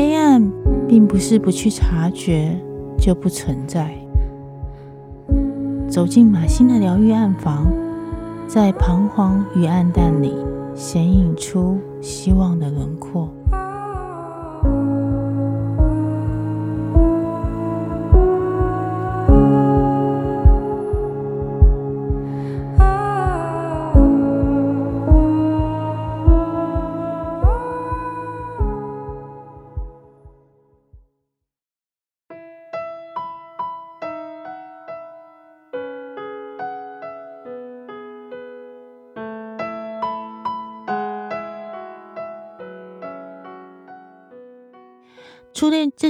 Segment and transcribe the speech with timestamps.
[0.00, 0.50] 黑暗
[0.88, 2.58] 并不是不去察觉
[2.96, 3.94] 就不存在。
[5.90, 7.70] 走进马欣的疗愈暗房，
[8.46, 10.34] 在彷徨与暗淡里
[10.74, 13.28] 显影出希望的轮廓。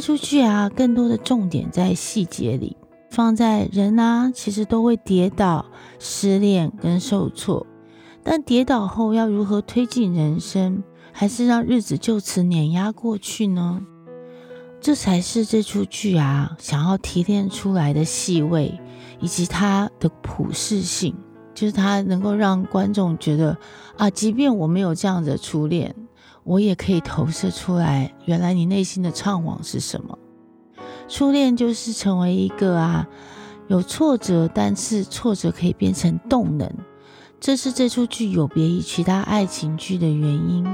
[0.01, 2.75] 这出剧啊，更多的重点在细节里，
[3.11, 5.67] 放在人啊，其实都会跌倒、
[5.99, 7.67] 失恋跟受挫，
[8.23, 10.83] 但跌倒后要如何推进人生，
[11.13, 13.83] 还是让日子就此碾压过去呢？
[14.81, 18.81] 这才是这出剧啊，想要提炼出来的细味，
[19.21, 21.15] 以及它的普适性，
[21.53, 23.55] 就是它能够让观众觉得
[23.99, 25.95] 啊，即便我没有这样的初恋。
[26.45, 30.19] 我也可以投射出来，原来你内心的怅惘是什么？
[31.09, 33.07] 初恋就是成为一个啊，
[33.69, 36.73] 有挫折，但是挫折可以变成动能，
[37.39, 40.67] 这是这出剧有别于其他爱情剧的原因。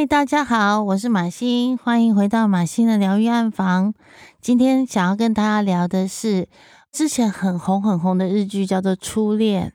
[0.00, 3.92] 嗨，大家好，我是马欣，欢迎回到马欣的疗愈暗房。
[4.40, 6.48] 今天想要跟大家聊的是
[6.90, 9.74] 之前很红很红的日剧，叫做《初恋》。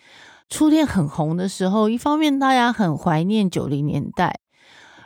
[0.50, 4.40] 《初恋》很红的时候，一方面大家很怀念九零年代，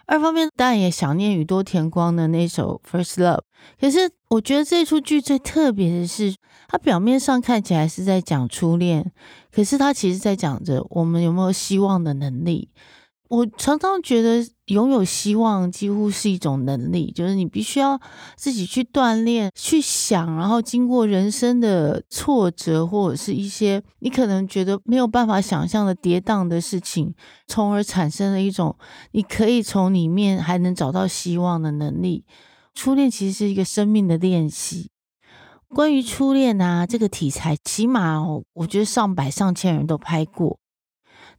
[0.05, 3.37] 二方面当然也想念宇多田光的那首《First Love》。
[3.81, 6.35] 可是我觉得这出剧最特别的是，
[6.67, 9.13] 它表面上看起来是在讲初恋，
[9.53, 12.73] 可是它其实在讲着我们有没有希望的能力。
[13.29, 18.01] 我常常觉得拥有希望几乎是一种能力，就是你必须要
[18.37, 27.15] 自己去锻炼、去想，然后经过人生的挫折或者是一些你可能觉得没有办法想象的跌宕的事情，
[27.47, 28.77] 从而产生了一种
[29.11, 32.25] 你可以从里面还能找到希望的能力。
[32.75, 34.91] 初恋其实是一个生命的练习。
[35.69, 38.23] 关于初恋啊，这个题材，起码，
[38.53, 40.59] 我觉得上百上千人都拍过。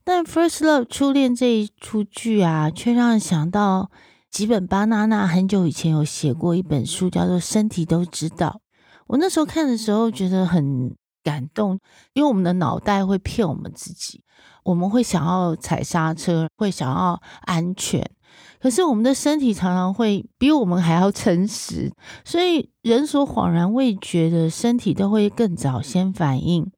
[0.07, 3.91] 但《First Love》初恋这一出剧啊，却让人想到
[4.31, 8.61] 吉本芭娜娜很久以前有写过一本书，叫做《身体都知道》。
[9.07, 11.77] 我那时候看的时候觉得很感动，
[12.13, 14.23] 因为我们的脑袋会骗我们自己，
[14.63, 18.09] 我们会想要踩刹车，会想要安全，
[18.61, 21.91] 可是我们的身体常常会比我们还要诚实，
[22.23, 26.71] 所以人所恍然未觉的身体都会更早先反应。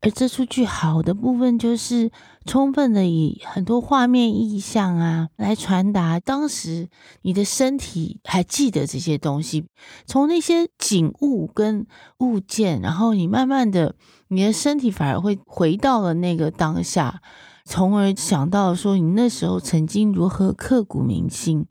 [0.00, 2.12] 而这出剧好的部分就是
[2.44, 6.88] 充分的以很多画面意象啊来传达当时
[7.22, 9.66] 你的身体还记得这些东西，
[10.04, 11.86] 从那些景物跟
[12.18, 13.96] 物件，然后你慢慢的
[14.28, 17.20] 你的身体反而会回到了那个当下，
[17.64, 21.66] 从而想到说你那时候曾经如何刻骨铭心。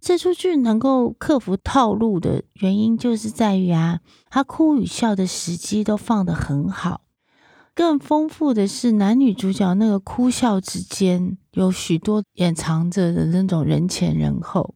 [0.00, 7.02] 这出剧能够克服套路的原因就是在于啊，他哭与笑的时机都放得很好。
[7.74, 14.74] 更丰富的是，男女主角那个哭笑之间有许多掩藏着的那种人前人后。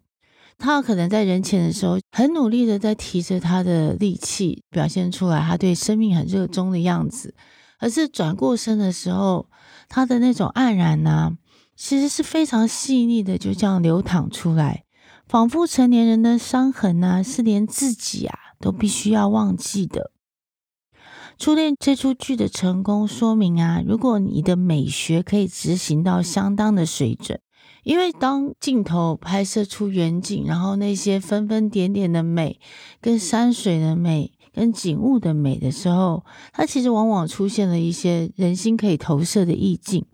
[0.58, 7.34] 他可能在人前的时候很努力的在提着他的力气，表现出来他对生命很热衷的样子。
[7.78, 9.50] 可是转过身的时候，
[9.90, 11.36] 他的那种黯然呐、
[11.76, 14.84] 其实是非常细腻的，就这样流淌出来，
[15.28, 20.12] 仿佛成年人的伤痕呐、是连自己啊都必须要忘记的。
[21.38, 27.38] 初恋这出剧的成功说明啊，如果你的美学可以执行到相当的水准，
[27.84, 32.59] 因为当镜头拍摄出远景，然后那些分分点点的美，
[33.03, 36.24] 跟山水的美，跟景物的美的时候，
[36.54, 40.06] 它其实往往出现了一些人心可以投射的意境，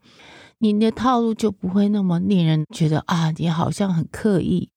[0.59, 4.71] 你的套路就不会那么令人觉得啊，你好像很刻意。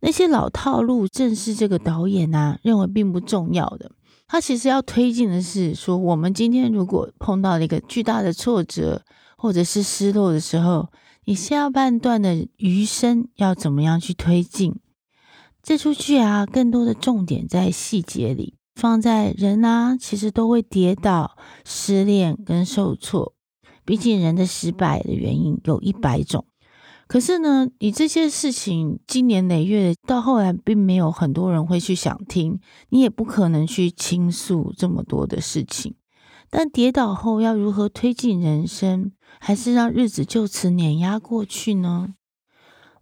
[0.00, 3.92] 那些老套路，正是这个导演啊认为并不重要的。
[4.32, 9.02] 他其实要推进的是说，我们今天如果碰到了一个巨大的挫折
[9.36, 10.92] 或者是失落的时候，
[11.24, 14.76] 你下半段的余生要怎么样去推进？
[15.64, 23.34] 这出剧啊，更多的重点在细节里，放在人啊，其实都会跌倒、失恋跟受挫。
[23.84, 26.46] 毕竟人的失败的原因有一百种，
[27.10, 32.60] 可是呢，你这些事情经年累月到后来，并没有很多人会去想听，
[32.90, 35.96] 你也不可能去倾诉这么多的事情。
[36.50, 39.10] 但跌倒后要如何推进人生，
[39.40, 42.14] 还是让日子就此碾压过去呢？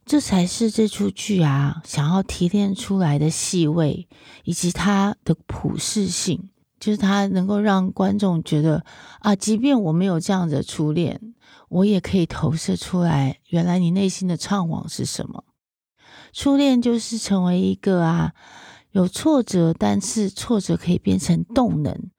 [0.07, 4.09] 这才是这出剧啊，想要提炼出来的细味，
[4.45, 6.49] 以及它的普适性，
[6.81, 8.83] 就是它能够让观众觉得
[9.19, 11.35] 啊，即便我没有这样的初恋。
[11.69, 15.45] 我也可以投射出来，原来你内心的向往是什么？
[16.33, 18.33] 初恋就是成为一个啊，
[18.93, 22.11] 有挫折，但是挫折可以变成动能，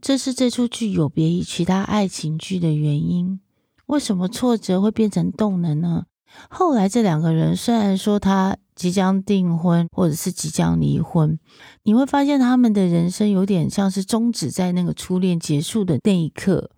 [0.00, 3.40] 这是这出剧有别于其他爱情剧的原因。
[3.86, 6.04] 为什么挫折会变成动能呢？
[6.48, 11.38] 后来这两个人虽然说他即将订婚，或者是即将离婚，
[11.84, 16.70] 你会发现他们的人生有点像是终止在那个初恋结束的那一刻。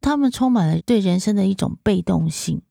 [0.00, 2.62] 他们充满了对人生的一种被动性。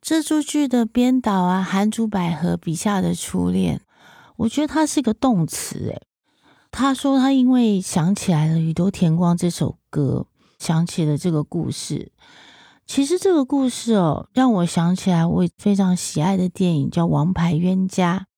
[0.00, 3.80] 这出剧的编导啊，韩竹百合笔下的初恋，
[4.36, 5.88] 我觉得他是个动词。
[5.88, 6.02] 诶，
[6.70, 10.26] 他说他因为想起来了《宇多田光》这首歌，
[10.58, 12.12] 想起了这个故事。
[12.86, 18.28] 其实这个故事哦，让我想起来我非常喜爱的电影叫《王牌冤家》。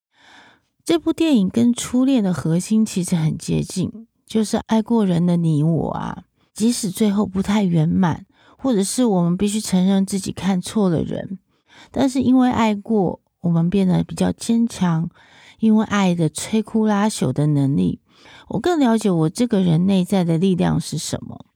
[0.83, 6.23] 这部电影跟初恋的核心其实很接近，就是爱过人的你我啊。
[6.59, 8.27] 即使最后不太圆满，
[8.57, 11.39] 或者是我们必须承认自己看错了人，
[11.93, 15.09] 但是因为爱过，我们变得比较坚强。
[15.61, 18.01] 因为爱的摧枯拉朽的能力，
[18.49, 21.47] 我更了解我这个人内在的力量是什么，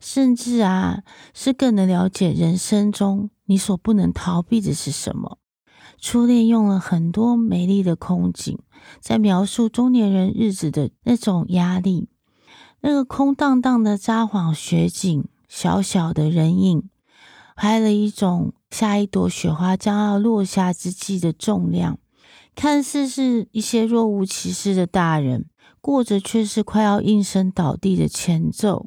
[0.00, 1.02] 甚至啊，
[1.34, 5.36] 是更能了解人生中你所不能逃避的是什么。
[5.98, 8.58] 初恋用了很多美丽的空景，
[9.00, 12.08] 在描述中年人日子的那种压力。
[12.80, 16.88] 那个空荡荡的札幌雪景，小小的人影，
[17.56, 21.98] 拍了一种下一朵雪花将要落下之际的重量。
[22.54, 25.46] 看似是一些若无其事的大人，
[25.80, 28.86] 过着却是快要应声倒地的前奏。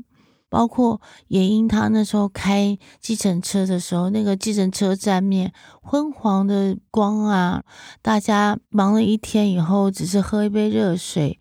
[0.52, 5.54] 包括也因他那时候开计程车的时候，那个计程车站面
[5.84, 7.64] 昏黄的光啊，
[8.02, 11.40] 大家忙了一天以后，只是喝一杯热水。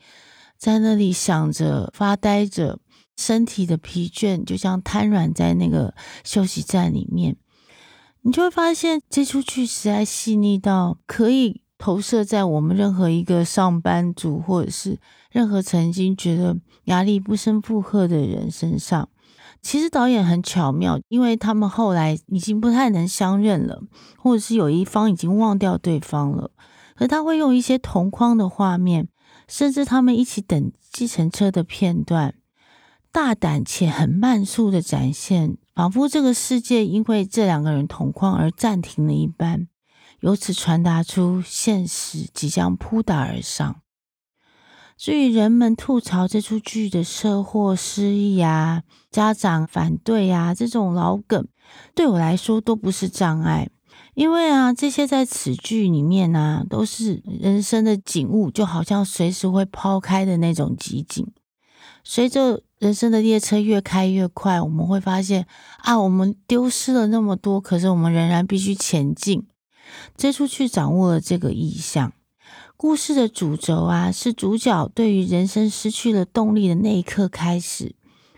[0.59, 2.81] 在那里想着、发呆着，
[3.17, 5.95] 身体的疲倦就像瘫软在那个
[6.25, 7.37] 休息站里面，
[8.23, 14.99] 你就会发现这出剧实在细腻到可以投射在我们任何一个上班族，或者是
[15.31, 19.09] 任何曾经觉得压力不胜负荷的人身上。
[19.63, 23.83] 其实导演很巧妙，因为他们后来已经不太能相认了，
[24.17, 26.51] 或者是有一方已经忘掉对方了，
[26.97, 29.09] 可他会用一些同框的画面。
[29.49, 32.35] 甚至他们一起等计程车的片段，
[33.11, 39.67] 大胆且很慢速的展现，仿佛这个世界因为这两个人同框而暂停了一般，
[40.21, 43.81] 由此传达出现实即将扑打而上。
[44.99, 51.47] 至于人们吐槽这出剧的车祸失忆啊、家长反对啊这种老梗，
[51.95, 53.71] 对我来说都不是障碍。
[54.19, 61.25] 因为啊，这些在此剧里面啊，都是人生的景物，就好像随时会抛开的那种集锦。
[62.03, 65.47] 随着人生的列车越开越快，我们会发现
[65.85, 69.47] 啊，我们丢失了那么多，可是我们仍然必须前进。
[70.17, 72.13] 这出剧掌握了这个意象。
[72.77, 77.95] 故事的主轴啊，是主角对于人生失去了动力的那一刻开始，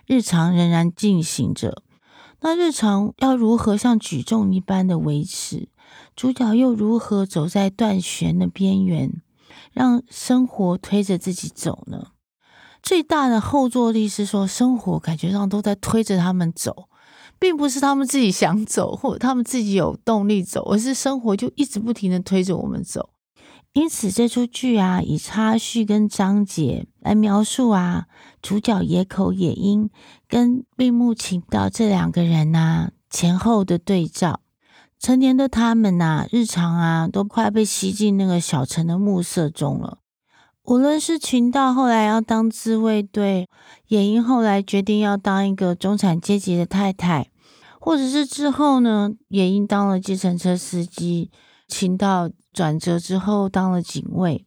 [0.07, 1.83] 日常仍然进行着。
[2.43, 5.69] 那日常要如何像举重一般的维持？
[6.17, 9.21] 主角又如何走在断悬的边缘，
[9.73, 12.13] 让生活推着自己走呢？
[12.83, 16.89] 最大的后坐力是说，生活感觉上都在推着他们走，
[17.39, 23.11] 并不是他们自己想走，或者他们自己有动力走，而是生活就一直不停的推着我们走。
[23.73, 28.07] 因此，这出剧啊，以插叙跟章节来描述啊，
[28.43, 29.89] 主角野口也英
[30.27, 34.41] 跟并木晴道这两个人啊前后的对照。
[34.99, 39.99] 成年的他们呐、啊，日常啊都快被吸进那个小城的暮色中了。
[40.65, 43.49] 无论是晴道后来要当自卫队，
[43.87, 47.31] 也英后来决定要当一个中产阶级的太太，
[47.81, 51.31] 或者是之后呢，也英当了计程车司机，
[51.69, 52.29] 晴道。
[52.53, 54.45] 转折之后，当了警卫，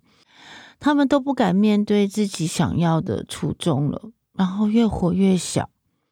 [0.80, 5.70] 他们都不敢面对自己想要的初衷了，然后越活越小，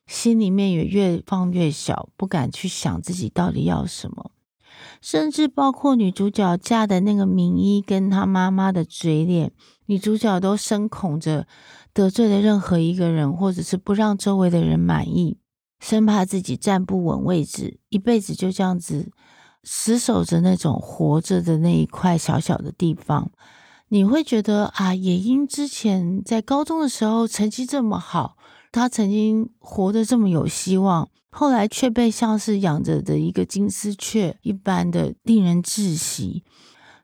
[0.08, 4.32] 心里面也越放越小，不敢去想自己到底要什么，
[5.02, 9.52] 甚至包括女主角嫁的那个名医跟她妈妈的嘴脸，
[9.88, 11.48] 女主角都深恐着
[11.94, 15.38] 得罪了任何一个人，或者是不让周围的人满意，
[15.80, 19.12] 生怕自己站不稳位置，一辈子就这样子。
[19.64, 23.32] 死守着那种活着的那一块小小的地方。
[23.90, 28.38] 你会觉得啊，野樱之前在高中的时候成绩这么好，
[28.72, 36.44] 他曾经活得这么有希望，后来却被像是养着的一个金丝雀一般的令人窒息。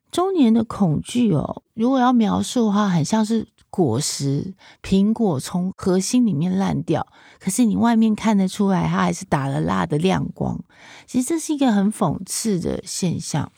[0.09, 3.47] 中年的恐惧哦，如果要描述的话，很像是。
[3.69, 7.05] 果实苹果从核心里面烂掉，
[7.39, 10.63] 可是你外面看得出来，它还是打了蜡的亮光。
[11.05, 13.51] 其实这是一个很讽刺的现象，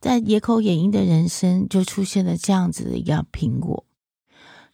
[0.00, 3.84] 在野口野樱的人生就出现了这样子的一个苹果。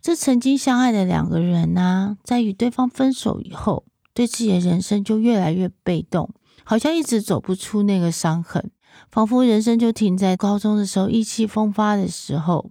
[0.00, 3.84] 这曾经相爱的两个人呢、在与对方分手以后，
[4.14, 6.32] 对自己的人生就越来越被动，
[6.64, 8.70] 好像一直走不出那个伤痕，
[9.10, 12.70] 仿佛人生就停在高中的时候意气风发的时候。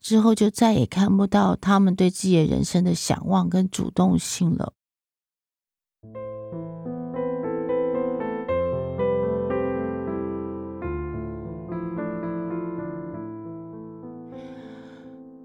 [0.00, 4.72] 之后就再也看不到他们对自己的人生的想望跟主动性了。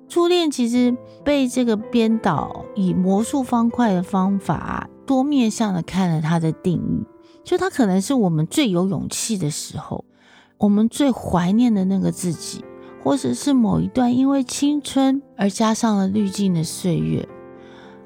[0.07, 0.95] 初恋其实
[1.25, 7.03] 被这个编导以魔术方块的方法，多面向的看了他的定义，
[7.43, 10.05] 就他可能是我们最有勇气的时候，
[10.59, 12.63] 我们最怀念的那个自己。
[13.03, 17.27] 或者是某一段因为青春而加上了滤镜的岁月。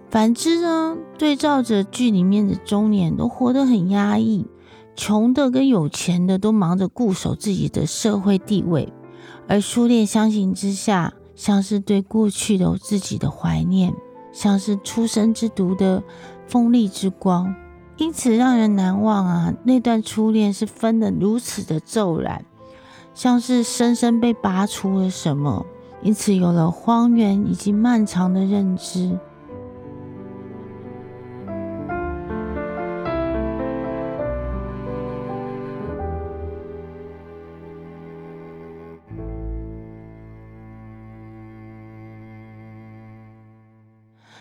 [0.10, 4.48] 反之呢，对照着剧里面的中年，都活得很压抑，
[4.96, 8.92] 穷的跟有钱的都忙着固守自己的社会地位，
[9.48, 13.94] 而初恋相形之下，像是对过去的自己的怀念，
[14.32, 16.02] 像是初生之犊的
[16.48, 17.54] 锋利之光，
[17.98, 19.54] 因此让人难忘啊！
[19.66, 22.46] 那段初恋是分得如此的骤然。
[23.18, 25.66] 像是深深被拔除了什么，
[26.04, 29.18] 因此有了荒原以及漫长的认知。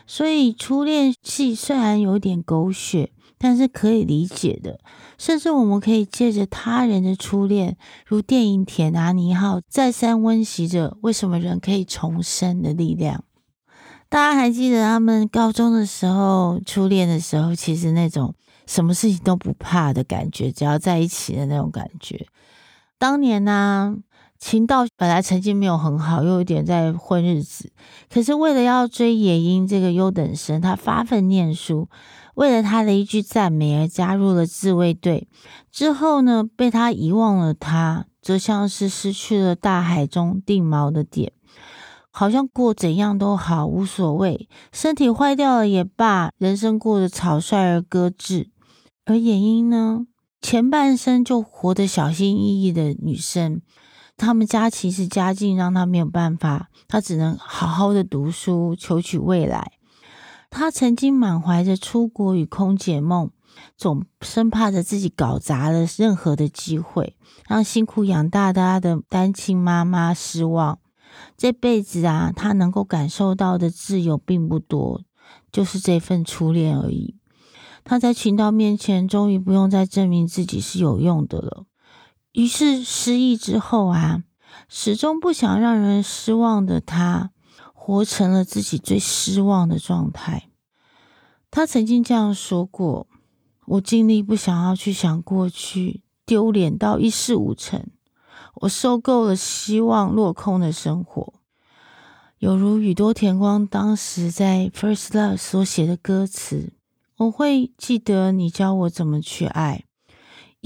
[0.06, 3.11] 所以初恋戏虽然有点狗血。
[3.38, 4.81] 但是可以理解的，
[5.19, 7.76] 甚至我们可以借着他人的初恋，
[8.07, 13.25] 如电影《铁达尼号》，再三温习着为什么人可以重生的力量。
[14.09, 18.35] 大家还记得他们高中的时候初恋的时候，其实那种
[18.66, 22.26] 什么事情都不怕的感觉，只要在一起的那种感觉。
[22.99, 23.95] 当年呢、啊，
[24.38, 27.71] 晴道本来成绩没有很好，又有点在混日子，
[28.09, 31.88] 可是为了要追野樱这个优等生，他发奋念书。
[32.37, 35.26] 为了他的一句赞美而加入了自卫队，
[35.73, 41.33] 之后呢，被他遗忘了他，则像是失去了大海中定锚的点，
[42.11, 48.50] 好像过怎样都好，无所谓，身体坏掉了也罢，人生过得草率而搁置。
[49.07, 50.07] 而野樱呢，
[50.43, 53.62] 前半生就活得小心翼翼的女生，
[54.19, 59.73] 他们家其实家境让她没有办法，她只能好好的读书，求取未来。
[60.59, 63.31] 他曾经满怀着出国与空姐梦，
[63.77, 67.15] 总生怕着自己搞砸了任何的机会，
[67.47, 70.79] 让辛苦养大他的单亲妈妈失望。
[71.37, 75.03] 这辈子啊，他能够感受到的自由并不多，
[75.53, 77.17] 就是这份初恋而已。
[77.85, 81.67] 他在群道面前，终于不用再证明自己是有用的了。
[82.33, 84.23] 于是失意之后啊，
[84.71, 87.33] 始终不想让人失望的他。
[87.87, 90.49] 活成了自己最失望的状态。
[91.52, 93.07] 他曾经这样说过
[93.64, 97.87] ：“我尽力不想要去想过去，丢脸到一事无成。
[98.55, 101.35] 我受够了希望落空的生活，
[102.40, 106.73] 有如宇多田光当时在《First Love》所写的歌词：
[107.19, 109.85] 我会记得你教我怎么去爱。”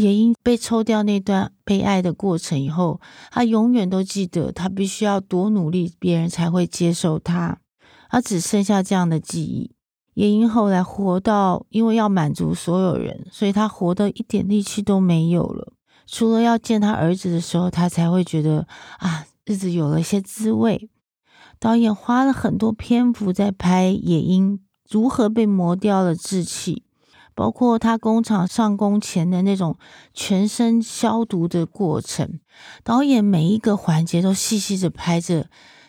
[0.00, 7.58] 野樱被抽掉那段被爱的过程以后，他永远都记得，他必须要多努力，别人才会接受他。
[8.08, 9.72] 他只剩下这样的记忆。
[10.14, 15.74] 野樱后来活到，因为要满足所有人，所以他活得一点力气都没有了。
[16.06, 18.66] 除了要见他儿子的时候，他才会觉得
[19.00, 20.88] 啊，日子有了些滋味。
[21.58, 26.84] 导演花了很多篇幅在拍野樱如何被磨掉了志气。
[27.40, 29.78] 包括他工厂上工前的那种
[30.12, 32.38] 全身消毒的过程，
[32.84, 35.48] 导演每一个环节都细细的拍着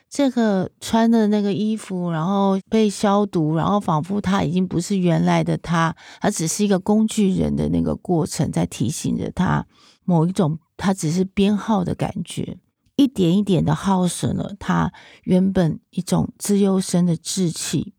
[0.10, 9.66] 这个穿的那个衣服，然后被消毒，然后仿佛他已经不是原来的他，他只是一个工具人的那个过程，在提醒着他
[10.06, 12.60] 某一种他只是编号的感觉，
[12.96, 14.94] 一点一点的耗损了他
[15.24, 17.94] 原本一种资优生的志气。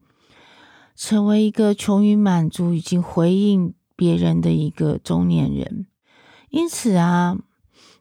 [1.04, 5.88] 成为一个穷于满足、已经回应别人的一个中年人，
[6.48, 7.36] 因此啊，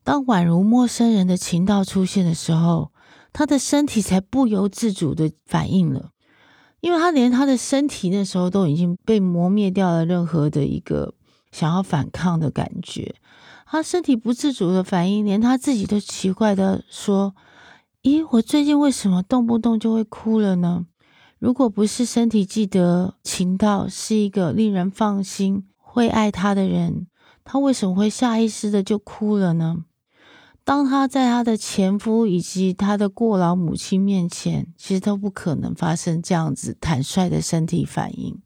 [0.04, 2.92] 当宛如陌生人的情道出现的时候，
[3.34, 6.12] 他的身体才不由自主的反应了，
[6.80, 11.16] 因为他连他的身体那时候都已经被磨灭掉了任何的一个
[11.52, 13.16] 想要反抗的感觉，
[13.66, 17.34] 他身体不自主的反应，连他自己都奇怪的说
[18.04, 20.86] ：“咦，我最近为什么动不动就会哭了呢？
[21.42, 27.08] 如果不是身体记得情道是一个令人放心、会爱他的人，
[27.44, 29.86] 他为什么会下意识的就哭了呢？”
[30.64, 38.40] 当他在他的前夫以及他的过劳母亲面前，其实都不可能发生这样子坦率的身体反应。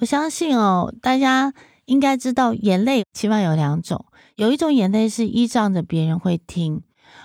[0.00, 6.82] 我相信哦，大家应该知道，眼泪起码有两种，有一种眼泪是依仗着别人会听，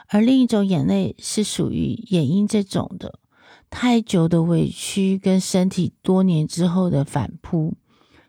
[0.10, 3.18] 而另一种眼泪是属于野樱这种的，
[3.70, 7.76] 太久的委屈跟身体多年之后的反扑，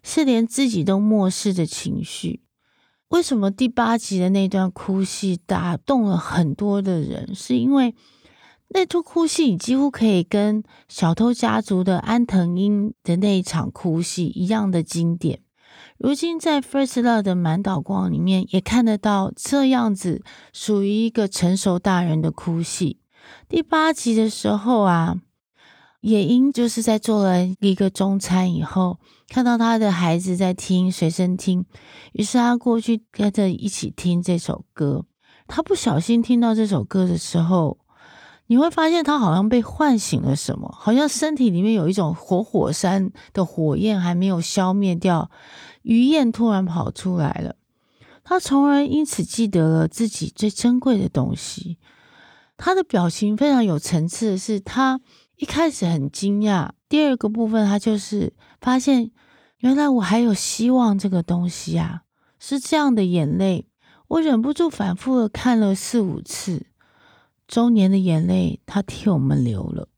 [0.02, 2.42] 是连自己都漠视的情绪。
[3.08, 7.34] 为什么第八集的那段哭戏打动了很多的人？
[7.34, 7.94] 是因为
[8.68, 15.40] 那出哭戏，你几乎可以跟《小偷家族》的安藤樱的那一场哭戏一样的经典。
[15.96, 22.98] 如今在《First Love》的满岛光里面，也看得到这样子属于一个成熟大人的哭戏。
[23.48, 25.20] 第八集的时候啊。
[26.08, 28.98] 野樱就是在做了一个中餐以后，
[29.28, 31.66] 看到他的孩子在听随身听，
[32.12, 35.04] 于是他过去跟着一起听这首歌。
[35.46, 37.76] 他不小心听到这首歌的时候，
[38.46, 45.30] 你会发现他好像被唤醒了什么，好像身体里面有一种活火山的火焰还没有消灭掉，
[45.82, 47.56] 余焰突然跑出来了。
[48.24, 51.76] 他从而因此记得了自己最珍贵的东西。
[52.56, 55.02] 他的表情非常有层次的是他。
[55.38, 59.12] 一开始很惊讶，第二个部分他就是发现，
[59.58, 62.02] 原来我还有希望这个东西啊，
[62.40, 63.68] 是这样的眼泪，
[64.08, 66.66] 我忍不住反复的看了四五次，
[67.46, 69.88] 中年的眼泪，他替我们流了。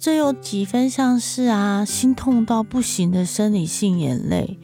[0.00, 4.58] 这有几分像是啊，心痛到不行的生理性眼泪，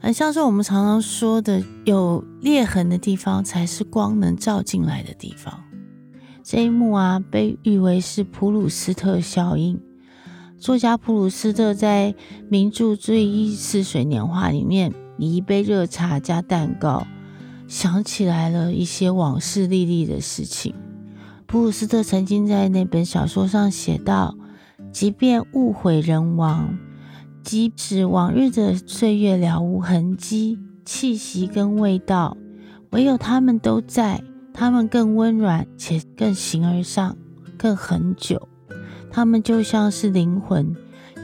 [0.00, 5.64] 很像是我们常常说的，有裂痕的地方才是光能照进来的地方。
[6.42, 9.78] 这一幕啊，被誉为是普鲁斯特效应。
[10.58, 12.14] 作家普鲁斯特在
[12.48, 17.06] 名著《追忆似水年华》里面，以一杯热茶加蛋糕，
[17.68, 20.74] 想起来了一些往事历历的事情。
[21.46, 24.36] 普鲁斯特曾经在那本小说上写道。
[24.92, 26.78] 即便物毁人亡，
[27.42, 32.36] 即使往日的岁月了无痕迹、气息跟味道，
[32.90, 34.22] 唯有他们都在。
[34.52, 37.16] 他们更温软，且更形而上，
[37.56, 38.48] 更恒久。
[39.10, 40.74] 他们就像是灵魂，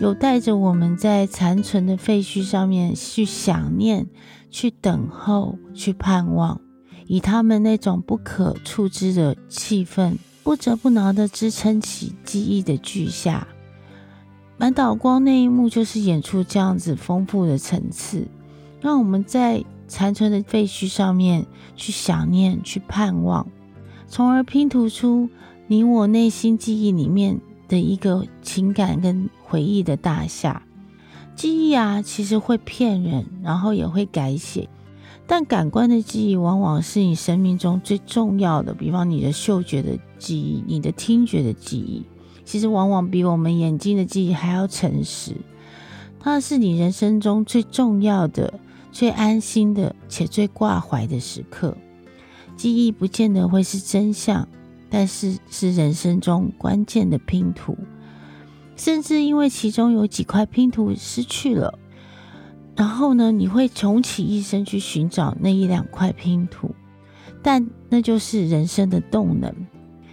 [0.00, 4.06] 有带着我们在残存的废墟上面去想念、
[4.48, 6.60] 去等候、去盼望，
[7.06, 13.46] 以他们那种不可触知的气氛，不折不挠地支撑起记忆的巨厦。
[14.58, 18.26] 满岛光那一幕就是演出这样子丰富的层次，
[18.80, 23.46] 让我们在残存的废墟上面去想念、去盼望，
[24.08, 25.28] 从而拼图出
[25.66, 27.38] 你我内心记忆里面
[27.68, 30.62] 的一个情感跟回忆的大厦。
[31.34, 34.70] 记忆啊，其实会骗人，然后也会改写，
[35.26, 42.06] 但感官的记忆往往是你生命中最重要的，比方你的嗅觉的记忆、你的听觉的记忆。
[42.46, 45.34] 其实往往比我们眼睛的记忆还要诚实，
[46.20, 48.60] 它是你人生中最重要的、
[48.92, 51.76] 最安心的且最挂怀的时刻。
[52.56, 54.48] 记忆不见得会是真相，
[54.88, 57.76] 但是是人生中关键的拼图。
[58.76, 61.78] 甚至因为其中有几块拼图失去了，
[62.76, 66.70] 然后呢，你会穷其一生去寻找那一两块拼图，
[67.42, 69.52] 但那就是人生的动能。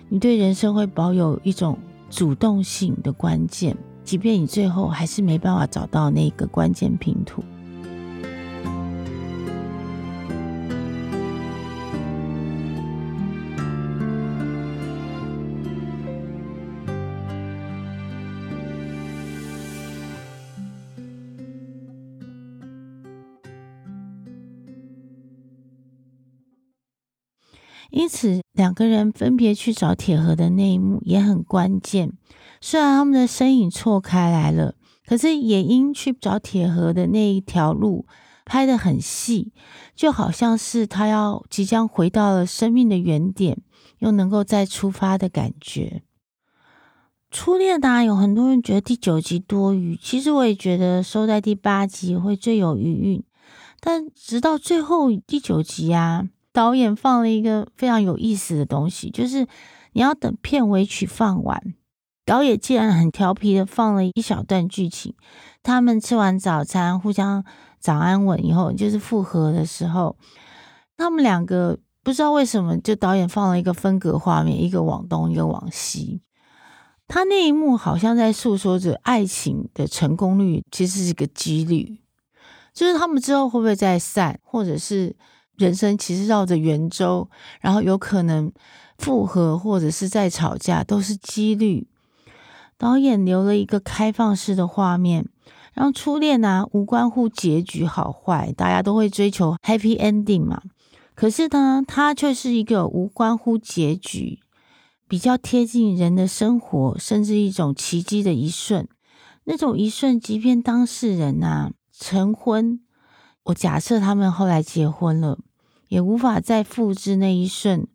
[0.09, 1.77] 你对人生会保有一种。
[2.15, 7.43] 主动性的关键，即便你最后还是没办法找到那个关键拼图。
[27.93, 32.11] 因此，两个人分别去找铁盒的那一幕也很关键。
[32.59, 34.73] 虽然他们的身影错开来了，
[35.05, 38.07] 可是野樱去找铁盒的那一条路
[38.45, 39.53] 拍得很细，
[39.95, 43.59] 就好像是他要即将回到了生命的原点，
[43.99, 46.01] 又能够再出发的感觉。
[47.29, 53.23] 初恋当然有很多人觉得第九集多余，其实我也觉得收在第八集会最有余韵。
[53.79, 59.47] 但直到最后第九集啊，导演放了一个非常有意思的东西，就是
[59.93, 61.73] 你要等片尾曲放完。
[62.25, 65.13] 导演竟然很调皮的放了一小段剧情，
[65.61, 67.43] 他们吃完早餐，互相
[67.79, 70.15] 早安吻以后，就是复合的时候，
[70.95, 76.21] 他们两个不知道为什么，就导演放了一个分隔画面，一个往东，一个往西。
[77.09, 81.99] 他那一幕好像在诉说着爱情的成功率其实是个几率，
[82.73, 85.13] 就是他们之后会不会再散，或者是
[85.57, 87.29] 人生其实绕着圆周，
[87.61, 88.51] 然后有可能
[88.97, 91.87] 复合，或者是在吵架，都是几率。
[92.77, 95.27] 导演留了一个开放式的画面，
[95.73, 100.61] 让初恋啊无关乎结局好坏，大家都会追求 happy ending 嘛。
[101.15, 104.39] 可是呢，它却是一个无关乎结局，
[105.07, 108.87] 比较贴近人的生活，甚至一种奇迹的一瞬。
[109.45, 112.79] 那种一瞬，即便当事人啊成婚，
[113.43, 115.39] 我假设他们后来结婚了，
[115.89, 117.87] 也无法再复制那一瞬。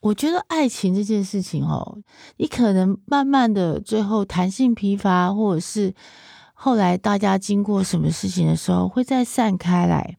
[0.00, 1.98] 我觉得爱情这件事情哦，
[2.36, 5.94] 你可能慢慢的最后弹性疲乏，或者是
[6.54, 10.16] 后来大家经过什么事情的时候会再散开来。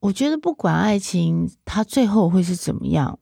[0.00, 3.18] 我觉得不管爱情它最后会是怎么样，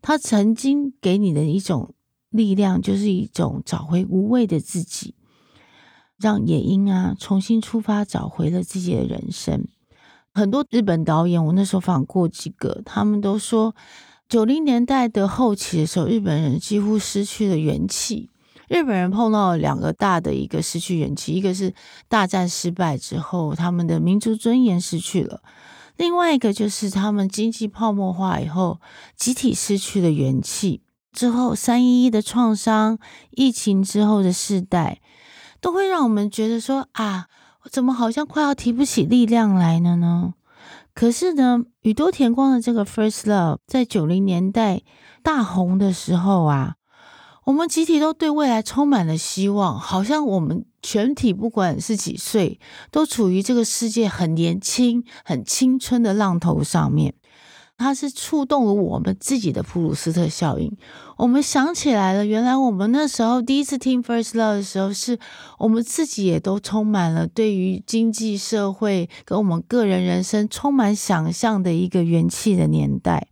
[0.00, 1.94] 它曾经给你的一种
[2.30, 5.14] 力量，就是一种找回无畏的自己，
[6.18, 9.66] 让野樱啊重新出发，找回了自己的人生。
[10.34, 13.74] 很多日本导演，我那时候访过几个，他们都说。
[14.28, 18.30] 九零年代的后期的时候，日本人几乎失去了元气。
[18.66, 21.74] 日本人碰到了两个大的一个失去元气，一个是
[22.08, 25.42] 大战失败之后，他们的民族尊严失去了；
[25.98, 28.80] 另外一个就是他们经济泡沫化以后，
[29.14, 30.80] 集体失去了元气。
[31.12, 32.98] 之后三一一的创伤、
[33.32, 35.02] 疫情之后的世代，
[35.60, 37.26] 都会让我们觉得说啊，
[37.64, 40.34] 我怎么好像快要提不起力量来了呢？
[40.94, 44.82] 可是呢，宇多田光的这个《First Love》在九零年代
[45.22, 46.74] 大红的时候啊，
[47.44, 52.58] 我们集体都对未来充满了希望，好像我们全体不管是几岁，
[52.90, 57.14] 都处于这个世界很年轻、很青春的浪头上面。
[57.82, 60.74] 它是触动了我们自己的普鲁斯特效应。
[61.16, 65.18] 我们想起来了，原来我们那时候第一次听《First Love》的时候，是
[65.58, 73.26] 我们自己也都充满了对于经济社会跟我们个人人生充满想象的一个元气的年代。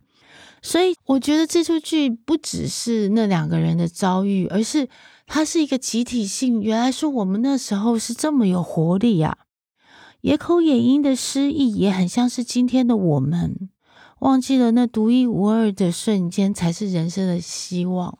[0.61, 4.89] 所以，我觉得这出剧不只是那两个人的遭遇，而是
[5.25, 6.61] 它是一个集体性。
[6.61, 9.39] 原来说我们那时候是这么有活力呀！
[10.21, 13.70] 野口野樱的失忆也很像是今天的我们。
[14.21, 18.19] 忘记了那独一无二的瞬间才是人生的希望。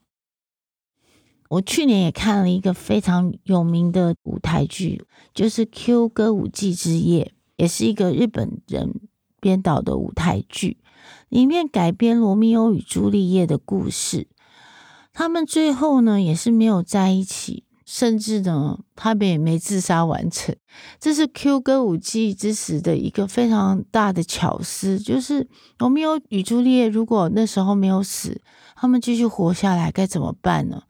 [1.48, 9.02] 我去年也看了一个非常有名的舞台剧，就是《Q 歌舞伎之夜》，也是一个日本人
[9.40, 10.78] 编导的舞台剧，
[11.30, 14.28] 里面改编罗密欧与朱丽叶的故事。
[15.14, 17.66] 他们最后呢，也是没有在一起。
[17.94, 20.56] 甚至呢，他们也没自杀完成。
[20.98, 25.46] 这是 Q 歌舞伎之死的一个非常大的巧思，就是
[25.78, 28.42] 罗密欧与朱丽叶如果那时候没有死，
[28.78, 30.84] 他们继续活下来该怎么办呢？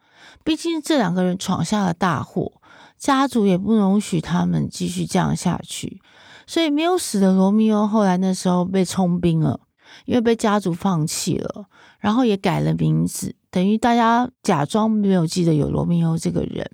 [0.43, 2.61] 毕竟这两个人闯下了大祸，
[2.99, 5.99] 家族也不容许他们继续这样下去。
[6.45, 9.61] 所以没有死的罗密欧后来那时候被充兵了，
[10.05, 11.65] 因为被家族放弃了，
[11.99, 16.69] 然后也改了名字，等于大家假装没有记得有罗密欧这个人。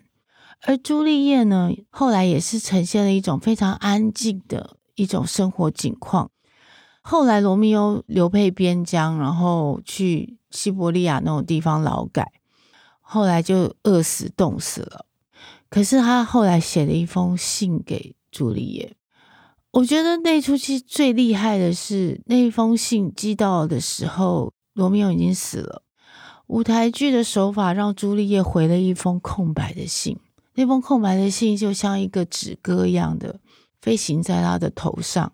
[0.61, 6.31] 而朱丽叶呢，后来也是呈现了一种非常安静的一种生活景况。
[7.01, 12.31] 后来罗密欧流配边疆，然后去西伯利亚那种地方劳改，
[12.99, 15.05] 后来就饿死冻死了。
[15.69, 18.95] 可是他后来写了一封信给朱丽叶。
[19.71, 25.83] 我觉得那出戏最厉害的是那封信寄到的时候，罗密欧已经死了。
[26.47, 30.17] 舞台剧的手法让朱丽叶回了一封空白的信。
[30.57, 33.39] 那封空白的信就像一个纸鸽一样的
[33.79, 35.33] 飞行在他的头上，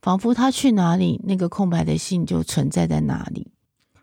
[0.00, 3.50] 仿佛他去哪里，那个空白的信就存在在哪里。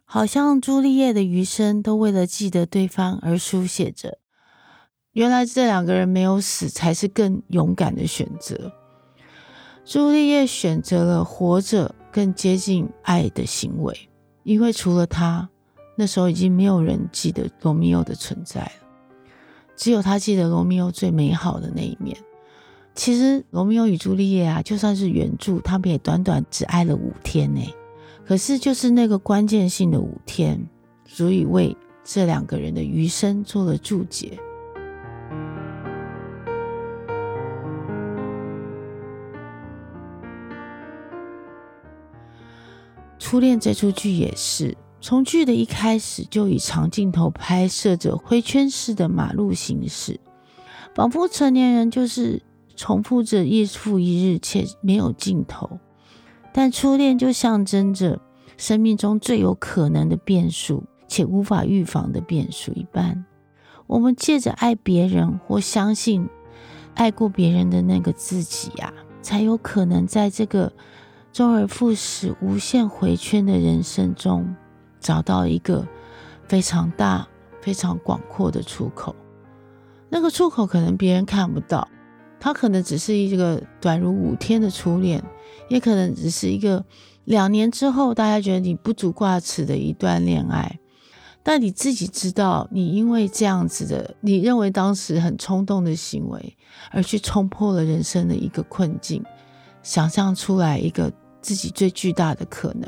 [0.03, 4.17] 好像朱丽叶的余生都为了记得对方而书写着。
[5.13, 8.73] 原来这两个人没有死，才是更勇敢的选择。
[9.85, 14.09] 朱丽叶选择了活着，更接近爱的行为，
[14.43, 15.49] 因为除了他，
[15.95, 18.80] 那时候已经没有人记得罗密欧的存在了。
[19.75, 22.15] 只有他记得罗密欧最美好的那一面，
[22.93, 27.61] 其实罗密欧与朱丽叶啊，就算是原著，他们也短短只爱了五天呢。
[28.25, 30.67] 可是就是那个关键性的五天，
[31.05, 34.37] 足以为这两个人的余生做了注解。
[43.17, 50.19] 初恋这出剧也是，从剧的一开始就以长镜头拍摄着回圈式的马路行驶，
[50.93, 52.43] 仿佛成年人就是
[52.75, 55.79] 重复着日复一日，且没有尽头。
[56.53, 58.21] 但初恋就象征着
[58.57, 63.25] 生命中最有可能的变数，且无法预防的变数一般。
[63.87, 66.29] 我们借着爱别人或相信
[66.93, 70.71] 爱过别人的那个自己呀、啊，才有可能在这个。
[71.33, 74.53] 周而复始、无限回圈的人生中，
[75.01, 75.85] 找到一个
[76.47, 77.27] 非常大、
[77.59, 79.13] 非常广阔的出口。
[80.07, 81.87] 那个出口可能别人看不到，
[82.39, 85.21] 它可能只是一个短如五天的初恋，
[85.67, 86.85] 也可能只是一个
[87.25, 90.79] 两年之后大家觉得你不足挂齿的一段恋爱。
[91.43, 96.55] 但你自己知道，你因为这样子的，你认为当时很冲动的行为，
[96.91, 99.23] 而去冲破了人生的一个困境，
[99.81, 101.11] 想象出来一个。
[101.41, 102.87] 自己最巨大的可能。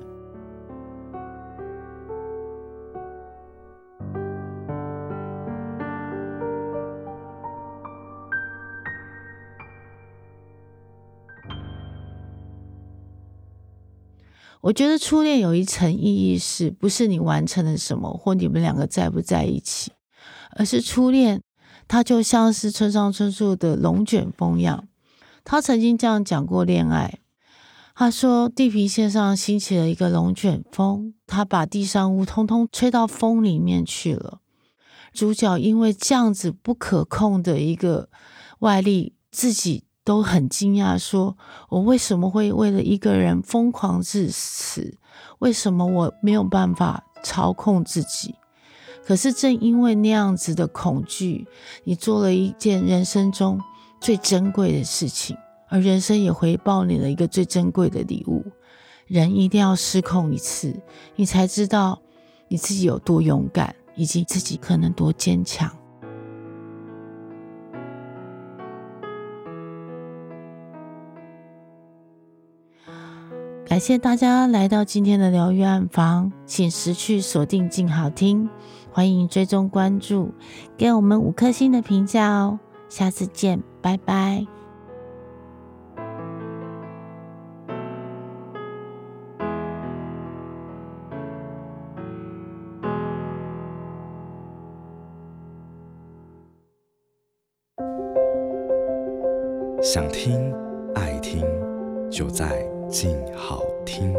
[14.64, 19.92] 我觉得初恋有一层意义是，不是你完成了什么，或你们两个在不在一起，
[20.52, 21.42] 而是初恋，
[21.86, 24.88] 它就像是村上春树的龙卷风一样。
[25.44, 27.20] 他曾经这样讲过恋爱。
[27.94, 34.40] 他说：“地平线上兴起了一个龙卷风，他把地上物通通吹到风里面去了。
[35.12, 38.10] 主角因为这样子不可控的一个
[38.60, 41.38] 外力，自己都很惊讶，说：
[41.70, 44.98] 我为什么会为了一个人疯狂至此？
[45.40, 48.36] 为什么我没有办法操控自己？
[49.06, 51.48] 可是正因为那样子的恐惧，
[51.84, 53.60] 你做了一件人生中
[54.00, 55.38] 最珍贵的事情。”
[55.70, 58.46] 而人生也回报你了一个最珍贵的礼物。
[59.08, 60.80] 人一定要失控一次，
[61.16, 62.00] 你才知道
[62.48, 65.76] 你自己有多勇敢，以及自己可能多坚强。
[73.74, 78.48] 感谢大家来到今天的疗愈暗房，请持续锁定静好听，
[78.92, 80.32] 欢迎追踪关注，
[80.78, 82.60] 给我们五颗星的评价哦。
[82.88, 84.46] 下次见，拜拜。
[99.82, 100.54] 想听，
[100.94, 101.44] 爱听，
[102.12, 104.14] 就在静好听。